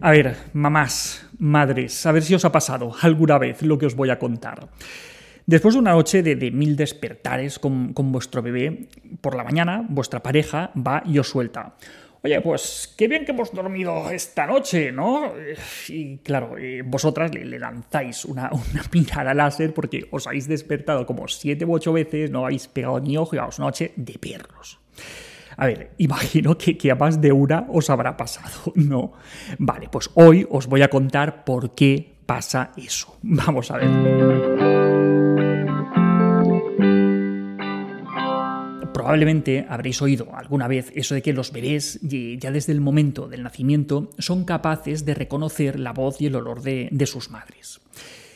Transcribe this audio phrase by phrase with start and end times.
[0.00, 3.94] A ver, mamás, madres, a ver si os ha pasado alguna vez lo que os
[3.94, 4.68] voy a contar.
[5.46, 8.88] Después de una noche de, mil despertares con, vuestro bebé,
[9.20, 11.76] por la mañana vuestra pareja va y os suelta.
[12.22, 15.32] Oye, pues qué bien que hemos dormido esta noche, ¿no?
[15.88, 21.28] Y claro, eh, vosotras le, lanzáis una, una, mirada láser porque os habéis despertado como
[21.28, 24.80] siete u ocho veces, no habéis pegado ni ojo y vamos, noche de perros.
[25.56, 29.12] A ver, imagino que, que, a más de una os habrá pasado, ¿no?
[29.58, 33.16] Vale, pues hoy os voy a contar por qué pasa eso.
[33.22, 34.84] Vamos a ver.
[38.94, 43.42] Probablemente habréis oído alguna vez eso de que los bebés, ya desde el momento del
[43.42, 47.80] nacimiento, son capaces de reconocer la voz y el olor de, sus madres.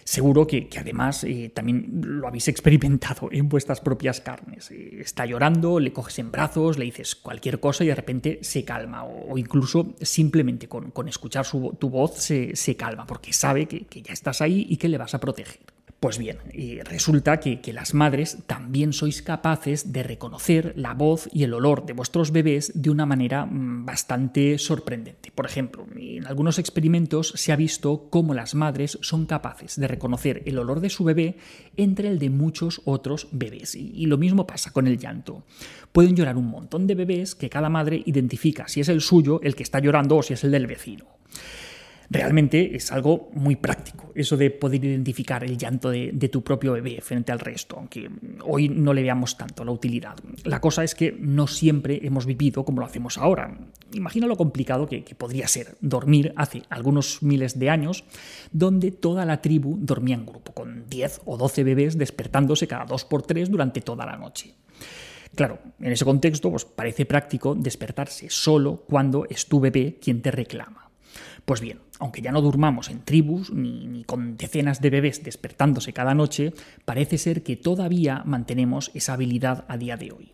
[0.09, 4.71] Seguro que, además eh, también lo habéis experimentado en vuestras propias carnes.
[4.71, 8.65] Eh, está llorando, le coges en brazos, le dices cualquier cosa y de repente se
[8.65, 9.05] calma.
[9.05, 11.47] O, incluso simplemente con, escuchar
[11.79, 15.21] tu voz se, calma porque sabe que ya estás ahí y que le vas a
[15.21, 15.78] proteger.
[16.01, 16.39] Pues bien,
[16.85, 21.93] resulta que, las madres también sois capaces de reconocer la voz y el olor de
[21.93, 25.33] vuestros bebés de una manera mm, bastante sorprendente.
[25.33, 30.45] Por ejemplo, en algunos experimentos se ha visto cómo las madres son capaces de reconocer
[30.47, 31.37] el olor de su bebé
[31.77, 33.75] entre el de muchos otros bebés.
[33.75, 35.43] y lo mismo pasa con el llanto.
[35.91, 39.57] Pueden llorar un montón de bebés que cada madre identifica si es el suyo el
[39.57, 41.19] que está llorando o si es el del vecino
[42.11, 47.01] realmente es algo muy práctico, eso de poder identificar el llanto de, tu propio bebé
[47.01, 48.11] frente al resto, aunque
[48.45, 50.17] hoy no le veamos tanto la utilidad.
[50.45, 53.59] La cosa es que no siempre hemos vivido como lo hacemos ahora.
[53.93, 58.05] Imagina lo complicado que, podría ser dormir hace algunos miles de años,
[58.53, 63.05] donde toda la tribu dormía en grupo, con 10 o 12 bebés despertándose cada dos
[63.05, 64.55] por tres durante toda la noche.
[65.35, 70.31] Claro, en ese contexto pues parece práctico despertarse solo cuando es tu bebé quien te
[70.31, 70.88] reclama.
[71.49, 76.13] Pues bien, aunque ya no durmamos en tribus ni, con decenas de bebés despertándose cada
[76.13, 76.53] noche,
[76.85, 80.33] parece ser que todavía mantenemos esa habilidad a día de hoy.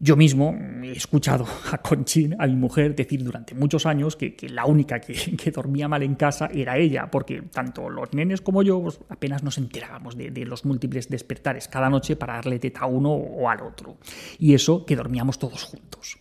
[0.00, 0.52] Yo mismo
[0.94, 5.50] he escuchado a Conchín, a mi mujer, decir durante muchos años que, la única que,
[5.50, 9.58] dormía mal en casa era ella, porque tanto los nenes como yo pues, apenas nos
[9.58, 13.62] enterábamos de, de, los múltiples despertares cada noche para darle teta a uno o al
[13.62, 13.96] otro.
[14.38, 16.18] Y eso que dormíamos todos juntos.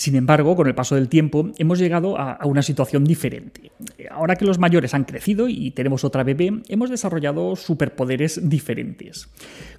[0.00, 3.70] Sin embargo, con el paso del tiempo hemos llegado a, una situación diferente.
[4.10, 9.28] Ahora que los mayores han crecido y tenemos otra bebé, hemos desarrollado superpoderes diferentes.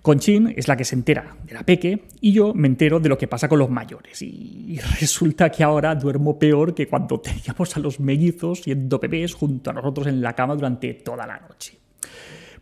[0.04, 3.18] Conchín es la que se entera de la peque y yo me entero de lo
[3.18, 4.22] que pasa con los mayores.
[4.32, 9.70] Y resulta que ahora duermo peor que cuando teníamos a los mellizos siendo bebés junto
[9.70, 11.78] a nosotros en la cama durante toda la noche.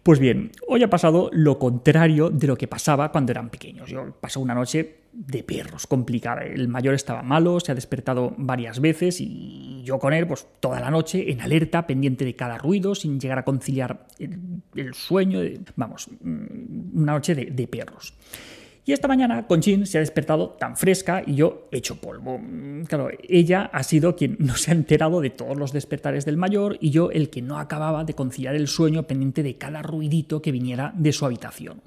[0.02, 3.90] Pues bien, hoy ha pasado lo contrario de lo que pasaba cuando eran pequeños.
[3.90, 6.44] Yo pasé una noche de perros complicada.
[6.44, 10.80] El mayor estaba malo, se ha despertado varias veces y yo con él, pues toda
[10.80, 15.42] la noche en alerta, pendiente de cada ruido, sin llegar a conciliar el, sueño.
[15.76, 18.14] Vamos, mm, una noche de, de perros.
[18.90, 22.40] Y esta mañana Conchín se ha despertado tan fresca y yo hecho polvo.
[22.40, 26.38] Mm, claro, ella ha sido quien no se ha enterado de todos los despertares del
[26.38, 30.42] mayor y yo el que no acababa de conciliar el sueño pendiente de cada ruidito
[30.42, 31.82] que viniera de su habitación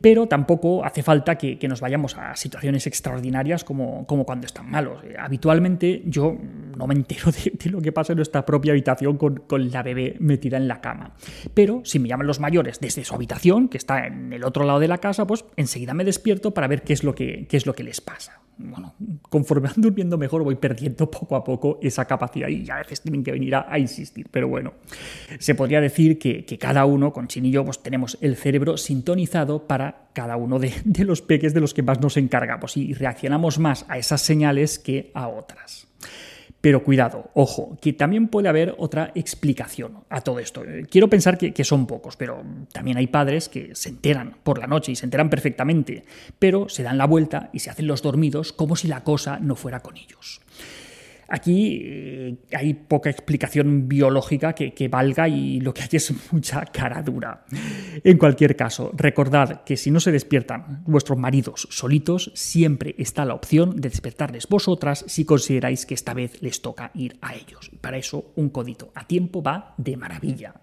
[0.00, 5.02] pero tampoco hace falta que, nos vayamos a situaciones extraordinarias como, como cuando están malos.
[5.04, 6.36] Eh, habitualmente yo
[6.76, 10.16] no me entero de, lo que pasa en nuestra propia habitación con, con, la bebé
[10.20, 11.14] metida en la cama.
[11.54, 14.80] Pero si me llaman los mayores desde su habitación, que está en el otro lado
[14.80, 17.66] de la casa, pues enseguida me despierto para ver qué es lo que, qué es
[17.66, 22.04] lo que les pasa bueno, conforme van durmiendo mejor voy perdiendo poco a poco esa
[22.04, 24.74] capacidad y a veces tienen que venir a, insistir, pero bueno,
[25.38, 29.66] se podría decir que, cada uno, con Chin y yo, pues tenemos el cerebro sintonizado
[29.66, 33.58] para cada uno de, de los peques de los que más nos encargamos y reaccionamos
[33.58, 35.88] más a esas señales que a otras.
[36.64, 40.62] Pero cuidado, ojo, que también puede haber otra explicación a todo esto.
[40.90, 42.42] Quiero pensar que, son pocos, pero
[42.72, 46.04] también hay padres que se enteran por la noche y se enteran perfectamente,
[46.38, 49.56] pero se dan la vuelta y se hacen los dormidos como si la cosa no
[49.56, 50.40] fuera con ellos.
[51.28, 57.02] Aquí eh, hay poca explicación biológica que, valga y lo que hay es mucha cara
[57.02, 57.44] dura.
[58.02, 63.34] En cualquier caso, recordad que si no se despiertan vuestros maridos solitos, siempre está la
[63.34, 67.70] opción de despertarles vosotras si consideráis que esta vez les toca ir a ellos.
[67.80, 70.54] Para eso, un codito a tiempo va de maravilla.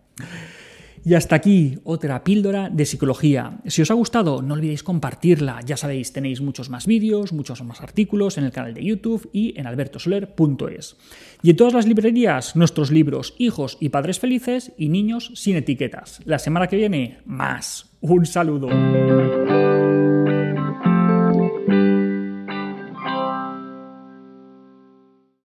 [1.03, 3.59] Y hasta aquí otra píldora de psicología.
[3.65, 5.59] Si os ha gustado, no olvidéis compartirla.
[5.65, 9.59] Ya sabéis, tenéis muchos más vídeos, muchos más artículos en el canal de YouTube y
[9.59, 10.97] en albertosoler.es.
[11.41, 16.21] Y en todas las librerías, nuestros libros Hijos y Padres Felices y Niños sin etiquetas.
[16.25, 17.91] La semana que viene, más.
[18.01, 18.69] Un saludo.